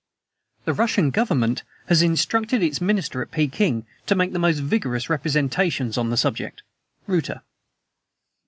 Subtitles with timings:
[0.65, 5.95] "The Russian Government has instructed its Minister at Peking to make the most vigorous representations
[5.95, 6.63] on the subject."
[7.05, 7.43] Reuter.